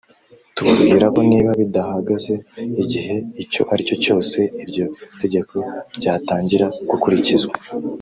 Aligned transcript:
tubabwira 0.55 1.05
ko 1.13 1.19
niba 1.29 1.51
bidahagaze 1.61 2.33
igihe 2.81 3.15
icyo 3.43 3.61
ari 3.71 3.81
cyo 3.87 3.95
cyose 4.03 4.37
iryo 4.63 4.85
tegeko 5.21 5.55
ryatangira 5.97 6.67
gukurikizwa 6.89 7.55